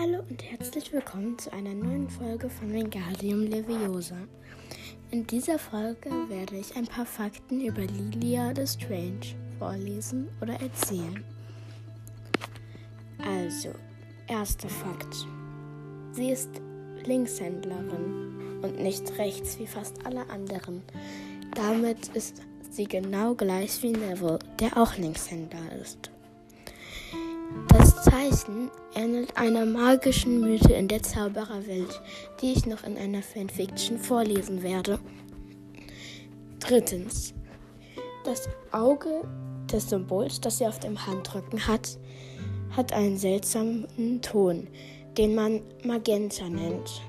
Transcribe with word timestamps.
Hallo 0.00 0.20
und 0.30 0.42
herzlich 0.42 0.94
willkommen 0.94 1.38
zu 1.38 1.52
einer 1.52 1.74
neuen 1.74 2.08
Folge 2.08 2.48
von 2.48 2.72
Wingardium 2.72 3.42
Leviosa. 3.42 4.16
In 5.10 5.26
dieser 5.26 5.58
Folge 5.58 6.08
werde 6.30 6.56
ich 6.56 6.74
ein 6.74 6.86
paar 6.86 7.04
Fakten 7.04 7.60
über 7.60 7.82
Lilia 7.82 8.54
the 8.56 8.66
Strange 8.66 9.36
vorlesen 9.58 10.30
oder 10.40 10.54
erzählen. 10.54 11.22
Also, 13.18 13.74
erster 14.26 14.70
Fakt. 14.70 15.26
Sie 16.12 16.30
ist 16.30 16.48
Linkshändlerin 17.04 18.62
und 18.62 18.80
nicht 18.80 19.18
rechts 19.18 19.58
wie 19.58 19.66
fast 19.66 20.06
alle 20.06 20.30
anderen. 20.30 20.82
Damit 21.54 22.08
ist 22.14 22.40
sie 22.70 22.86
genau 22.86 23.34
gleich 23.34 23.82
wie 23.82 23.92
Neville, 23.92 24.38
der 24.60 24.78
auch 24.78 24.96
Linkshändler 24.96 25.72
ist. 25.78 26.10
Zeichen 28.30 28.70
ähnelt 28.94 29.36
einer 29.36 29.66
magischen 29.66 30.40
Mythe 30.40 30.72
in 30.72 30.88
der 30.88 31.02
Zaubererwelt, 31.02 32.00
die 32.40 32.52
ich 32.52 32.66
noch 32.66 32.84
in 32.84 32.96
einer 32.96 33.22
Fanfiction 33.22 33.98
vorlesen 33.98 34.62
werde. 34.62 34.98
Drittens. 36.60 37.34
Das 38.24 38.48
Auge 38.70 39.22
des 39.72 39.88
Symbols, 39.88 40.40
das 40.40 40.58
sie 40.58 40.66
auf 40.66 40.78
dem 40.78 41.06
Handrücken 41.06 41.66
hat, 41.66 41.98
hat 42.76 42.92
einen 42.92 43.16
seltsamen 43.16 44.20
Ton, 44.22 44.68
den 45.16 45.34
man 45.34 45.62
Magenta 45.84 46.48
nennt. 46.48 47.02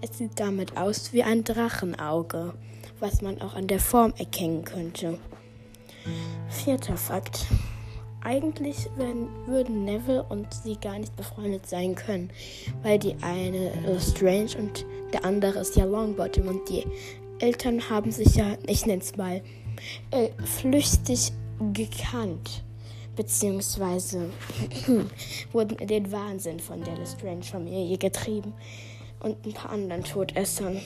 Es 0.00 0.18
sieht 0.18 0.38
damit 0.38 0.76
aus 0.76 1.12
wie 1.12 1.22
ein 1.22 1.44
Drachenauge, 1.44 2.54
was 3.00 3.22
man 3.22 3.40
auch 3.40 3.54
an 3.54 3.68
der 3.68 3.80
Form 3.80 4.12
erkennen 4.18 4.64
könnte. 4.64 5.18
Vierter 6.50 6.96
Fakt. 6.96 7.46
Eigentlich 8.22 8.88
werden, 8.96 9.28
würden 9.46 9.84
Neville 9.84 10.24
und 10.28 10.52
sie 10.52 10.76
gar 10.76 10.98
nicht 10.98 11.14
befreundet 11.16 11.66
sein 11.66 11.94
können, 11.94 12.30
weil 12.82 12.98
die 12.98 13.14
eine 13.22 13.70
ist 13.96 14.16
Strange 14.16 14.50
und 14.58 14.84
der 15.12 15.24
andere 15.24 15.60
ist 15.60 15.76
ja 15.76 15.84
Longbottom 15.84 16.48
und 16.48 16.68
die 16.68 16.84
Eltern 17.38 17.88
haben 17.88 18.10
sich 18.10 18.34
ja, 18.34 18.56
ich 18.66 18.86
nenne 18.86 19.02
es 19.02 19.16
mal, 19.16 19.40
äh, 20.10 20.28
flüchtig 20.44 21.32
gekannt, 21.72 22.64
beziehungsweise 23.16 24.30
wurden 25.52 25.78
in 25.78 25.88
den 25.88 26.12
Wahnsinn 26.12 26.58
von 26.60 26.82
der 26.82 26.96
Lestrange-Familie 26.96 27.98
getrieben 27.98 28.52
und 29.20 29.44
ein 29.46 29.52
paar 29.52 29.70
anderen 29.70 30.04
Todessern. 30.04 30.80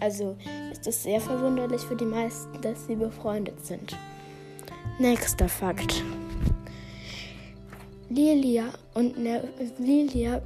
Also 0.00 0.36
ist 0.72 0.86
es 0.86 1.02
sehr 1.02 1.20
verwunderlich 1.20 1.80
für 1.82 1.96
die 1.96 2.04
meisten, 2.04 2.60
dass 2.60 2.86
sie 2.86 2.96
befreundet 2.96 3.64
sind. 3.64 3.96
Nächster 4.98 5.48
Fakt. 5.48 6.02
Lilia 8.10 8.70
und 8.94 9.18
ne 9.18 9.46
Lilia 9.78 10.40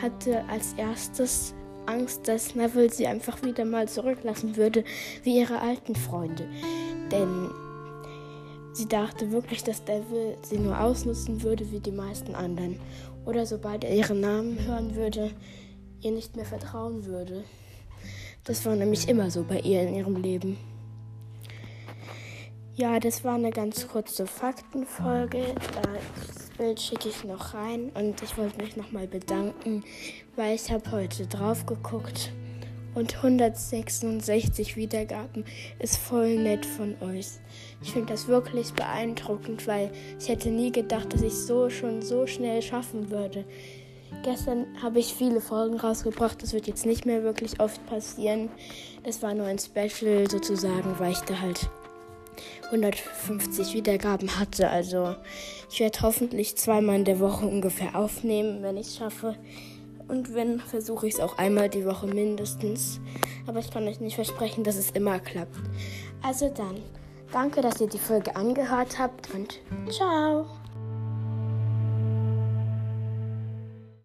hatte 0.00 0.44
als 0.48 0.74
erstes 0.74 1.54
Angst, 1.86 2.28
dass 2.28 2.54
Neville 2.54 2.90
sie 2.90 3.06
einfach 3.06 3.42
wieder 3.42 3.64
mal 3.64 3.88
zurücklassen 3.88 4.56
würde, 4.56 4.84
wie 5.22 5.38
ihre 5.38 5.60
alten 5.60 5.94
Freunde. 5.94 6.48
Denn 7.10 7.50
sie 8.72 8.86
dachte 8.86 9.32
wirklich, 9.32 9.64
dass 9.64 9.82
Neville 9.86 10.36
sie 10.42 10.58
nur 10.58 10.80
ausnutzen 10.80 11.42
würde, 11.42 11.70
wie 11.72 11.80
die 11.80 11.92
meisten 11.92 12.34
anderen. 12.34 12.78
Oder 13.26 13.46
sobald 13.46 13.84
er 13.84 13.94
ihren 13.94 14.20
Namen 14.20 14.58
hören 14.66 14.94
würde, 14.94 15.30
ihr 16.00 16.12
nicht 16.12 16.36
mehr 16.36 16.44
vertrauen 16.44 17.06
würde. 17.06 17.44
Das 18.44 18.64
war 18.66 18.76
nämlich 18.76 19.08
immer 19.08 19.30
so 19.30 19.42
bei 19.42 19.60
ihr 19.60 19.82
in 19.82 19.94
ihrem 19.94 20.16
Leben. 20.16 20.58
Ja, 22.76 22.98
das 22.98 23.24
war 23.24 23.36
eine 23.36 23.50
ganz 23.50 23.88
kurze 23.88 24.26
Faktenfolge. 24.26 25.54
Da 25.74 25.82
Bild 26.56 26.80
schicke 26.80 27.08
ich 27.08 27.24
noch 27.24 27.54
rein 27.54 27.90
und 27.94 28.22
ich 28.22 28.38
wollte 28.38 28.62
mich 28.62 28.76
nochmal 28.76 29.06
bedanken, 29.06 29.82
weil 30.36 30.54
ich 30.54 30.70
habe 30.70 30.90
heute 30.92 31.26
drauf 31.26 31.66
geguckt 31.66 32.30
und 32.94 33.16
166 33.16 34.76
Wiedergaben 34.76 35.44
ist 35.80 35.96
voll 35.96 36.36
nett 36.36 36.64
von 36.64 36.94
euch. 37.00 37.26
Ich 37.82 37.92
finde 37.92 38.12
das 38.12 38.28
wirklich 38.28 38.72
beeindruckend, 38.72 39.66
weil 39.66 39.90
ich 40.20 40.28
hätte 40.28 40.50
nie 40.50 40.70
gedacht, 40.70 41.12
dass 41.12 41.22
ich 41.22 41.34
so 41.34 41.70
schon 41.70 42.02
so 42.02 42.26
schnell 42.26 42.62
schaffen 42.62 43.10
würde. 43.10 43.44
Gestern 44.22 44.66
habe 44.80 45.00
ich 45.00 45.12
viele 45.12 45.40
Folgen 45.40 45.76
rausgebracht. 45.76 46.40
Das 46.40 46.52
wird 46.52 46.68
jetzt 46.68 46.86
nicht 46.86 47.04
mehr 47.04 47.24
wirklich 47.24 47.58
oft 47.58 47.84
passieren. 47.86 48.48
Das 49.02 49.22
war 49.22 49.34
nur 49.34 49.46
ein 49.46 49.58
Special 49.58 50.30
sozusagen, 50.30 50.98
weil 50.98 51.12
ich 51.12 51.20
da 51.20 51.40
halt 51.40 51.68
150 52.66 53.74
Wiedergaben 53.74 54.38
hatte. 54.38 54.68
Also 54.68 55.16
ich 55.70 55.80
werde 55.80 56.00
hoffentlich 56.02 56.56
zweimal 56.56 56.96
in 56.96 57.04
der 57.04 57.20
Woche 57.20 57.46
ungefähr 57.46 57.96
aufnehmen, 57.96 58.62
wenn 58.62 58.76
ich 58.76 58.88
es 58.88 58.96
schaffe. 58.96 59.36
Und 60.08 60.34
wenn, 60.34 60.60
versuche 60.60 61.06
ich 61.06 61.14
es 61.14 61.20
auch 61.20 61.38
einmal 61.38 61.68
die 61.68 61.86
Woche 61.86 62.06
mindestens. 62.06 63.00
Aber 63.46 63.58
ich 63.58 63.70
kann 63.70 63.88
euch 63.88 64.00
nicht 64.00 64.16
versprechen, 64.16 64.64
dass 64.64 64.76
es 64.76 64.90
immer 64.90 65.18
klappt. 65.18 65.56
Also 66.22 66.48
dann, 66.48 66.76
danke, 67.32 67.62
dass 67.62 67.80
ihr 67.80 67.88
die 67.88 67.98
Folge 67.98 68.36
angehört 68.36 68.98
habt 68.98 69.32
und 69.34 69.60
ciao. 69.90 70.46